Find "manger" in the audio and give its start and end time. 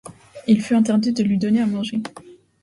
1.67-2.01